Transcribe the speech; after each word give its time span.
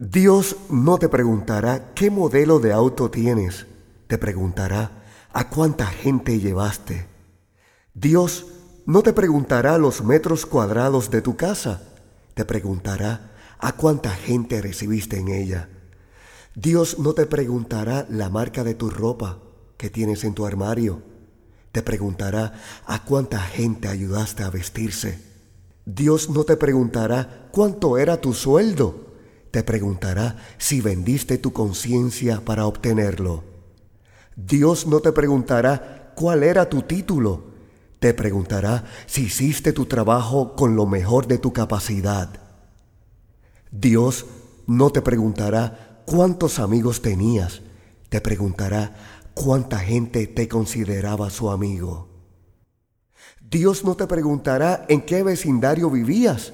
Dios 0.00 0.54
no 0.70 0.96
te 0.98 1.08
preguntará 1.08 1.92
qué 1.92 2.08
modelo 2.08 2.60
de 2.60 2.72
auto 2.72 3.10
tienes, 3.10 3.66
te 4.06 4.16
preguntará 4.16 4.92
a 5.32 5.50
cuánta 5.50 5.86
gente 5.86 6.38
llevaste. 6.38 7.08
Dios 7.94 8.46
no 8.86 9.02
te 9.02 9.12
preguntará 9.12 9.76
los 9.76 10.04
metros 10.04 10.46
cuadrados 10.46 11.10
de 11.10 11.20
tu 11.20 11.36
casa, 11.36 11.82
te 12.34 12.44
preguntará 12.44 13.32
a 13.58 13.72
cuánta 13.72 14.10
gente 14.10 14.62
recibiste 14.62 15.18
en 15.18 15.30
ella. 15.30 15.68
Dios 16.54 17.00
no 17.00 17.12
te 17.12 17.26
preguntará 17.26 18.06
la 18.08 18.30
marca 18.30 18.62
de 18.62 18.74
tu 18.74 18.90
ropa 18.90 19.40
que 19.76 19.90
tienes 19.90 20.22
en 20.22 20.34
tu 20.34 20.46
armario, 20.46 21.02
te 21.72 21.82
preguntará 21.82 22.52
a 22.86 23.04
cuánta 23.04 23.40
gente 23.40 23.88
ayudaste 23.88 24.44
a 24.44 24.50
vestirse. 24.50 25.20
Dios 25.84 26.30
no 26.30 26.44
te 26.44 26.56
preguntará 26.56 27.48
cuánto 27.50 27.98
era 27.98 28.20
tu 28.20 28.32
sueldo, 28.32 29.07
te 29.50 29.62
preguntará 29.62 30.36
si 30.58 30.80
vendiste 30.80 31.38
tu 31.38 31.52
conciencia 31.52 32.44
para 32.44 32.66
obtenerlo. 32.66 33.44
Dios 34.36 34.86
no 34.86 35.00
te 35.00 35.12
preguntará 35.12 36.12
cuál 36.14 36.42
era 36.42 36.68
tu 36.68 36.82
título, 36.82 37.44
te 37.98 38.14
preguntará 38.14 38.84
si 39.06 39.24
hiciste 39.24 39.72
tu 39.72 39.86
trabajo 39.86 40.54
con 40.54 40.76
lo 40.76 40.86
mejor 40.86 41.26
de 41.26 41.38
tu 41.38 41.52
capacidad. 41.52 42.28
Dios 43.70 44.26
no 44.66 44.90
te 44.90 45.02
preguntará 45.02 46.02
cuántos 46.06 46.58
amigos 46.58 47.02
tenías, 47.02 47.62
te 48.08 48.20
preguntará 48.20 48.94
cuánta 49.34 49.78
gente 49.78 50.26
te 50.26 50.48
consideraba 50.48 51.30
su 51.30 51.50
amigo. 51.50 52.08
Dios 53.40 53.84
no 53.84 53.96
te 53.96 54.06
preguntará 54.06 54.84
en 54.88 55.00
qué 55.00 55.22
vecindario 55.22 55.90
vivías, 55.90 56.52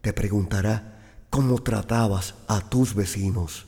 te 0.00 0.12
preguntará 0.12 0.93
cómo 1.34 1.58
tratabas 1.58 2.36
a 2.46 2.60
tus 2.60 2.94
vecinos. 2.94 3.66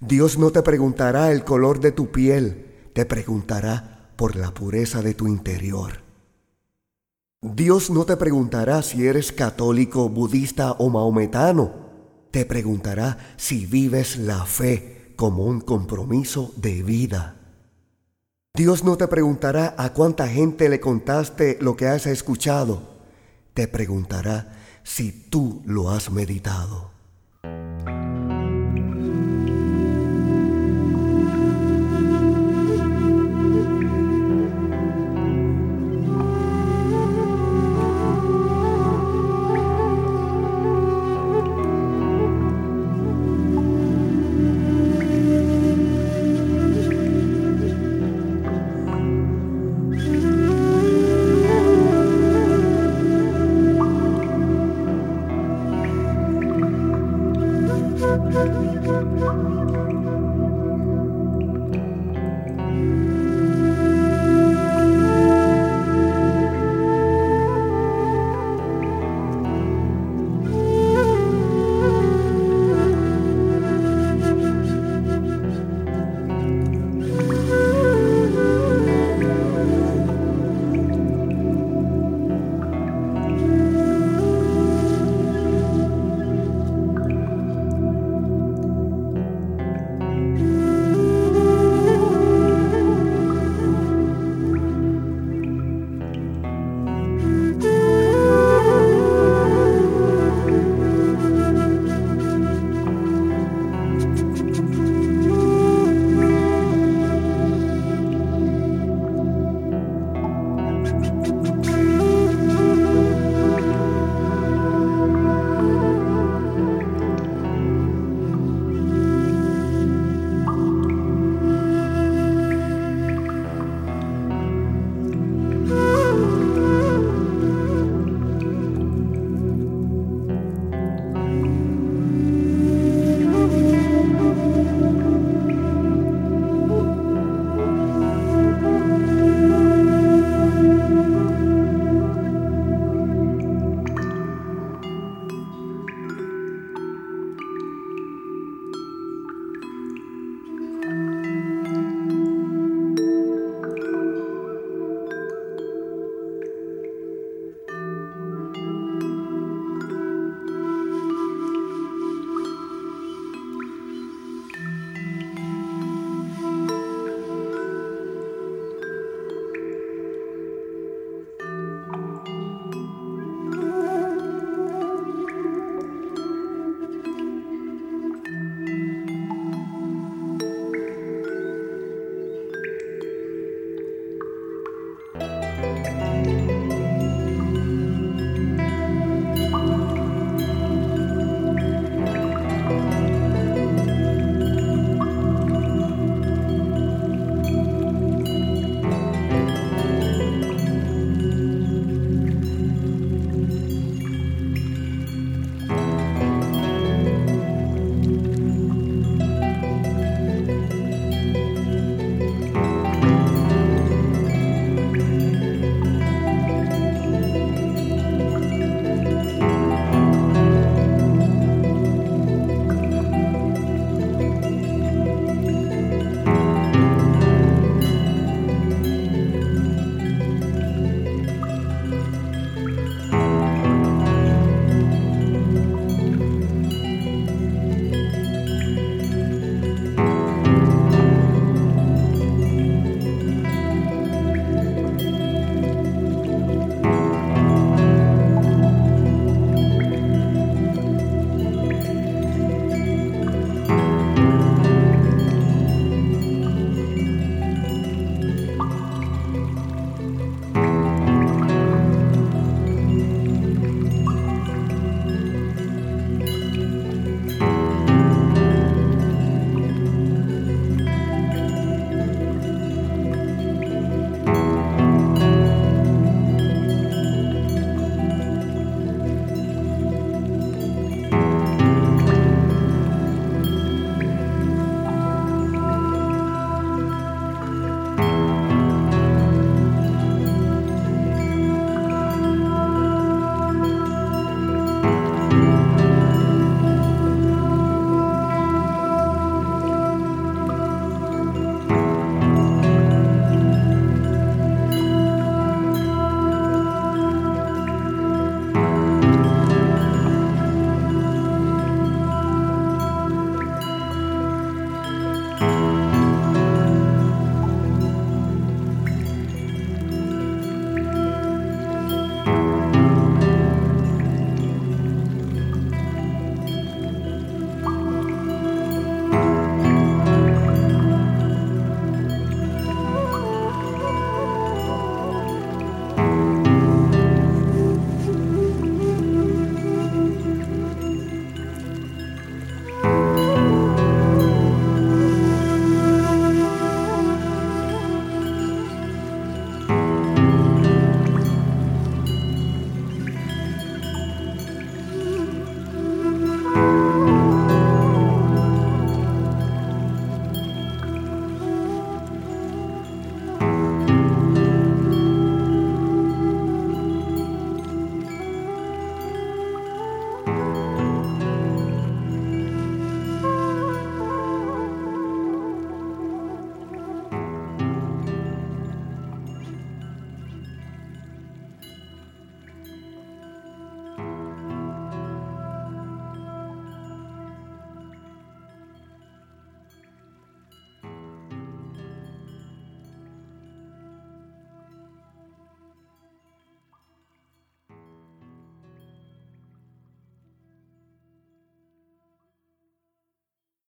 Dios 0.00 0.38
no 0.38 0.50
te 0.50 0.60
preguntará 0.60 1.30
el 1.30 1.44
color 1.44 1.78
de 1.78 1.92
tu 1.92 2.10
piel, 2.10 2.90
te 2.94 3.06
preguntará 3.06 4.10
por 4.16 4.34
la 4.34 4.52
pureza 4.52 5.02
de 5.02 5.14
tu 5.14 5.28
interior. 5.28 6.00
Dios 7.40 7.90
no 7.90 8.06
te 8.06 8.16
preguntará 8.16 8.82
si 8.82 9.06
eres 9.06 9.30
católico, 9.30 10.08
budista 10.08 10.72
o 10.72 10.90
maometano, 10.90 11.70
te 12.32 12.44
preguntará 12.44 13.18
si 13.36 13.64
vives 13.64 14.16
la 14.16 14.44
fe 14.46 15.12
como 15.14 15.44
un 15.44 15.60
compromiso 15.60 16.52
de 16.56 16.82
vida. 16.82 17.36
Dios 18.52 18.82
no 18.82 18.96
te 18.96 19.06
preguntará 19.06 19.76
a 19.78 19.92
cuánta 19.92 20.26
gente 20.26 20.68
le 20.68 20.80
contaste 20.80 21.56
lo 21.60 21.76
que 21.76 21.86
has 21.86 22.04
escuchado, 22.08 22.82
te 23.54 23.68
preguntará 23.68 24.55
si 24.86 25.10
tú 25.10 25.62
lo 25.66 25.90
has 25.90 26.10
meditado. 26.10 26.95